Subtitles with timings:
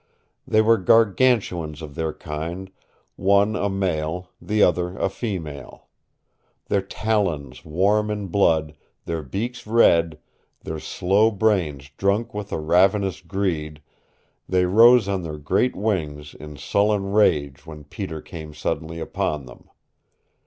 [0.47, 2.71] They were Gargantuans of their kind,
[3.17, 5.89] one a male, the other a female.
[6.69, 8.73] Their talons warm in blood,
[9.05, 10.17] their beaks red,
[10.61, 13.79] their slow brains drunk with a ravenous greed,
[14.49, 19.69] they rose on their great wings in sullen rage when Peter came suddenly upon them.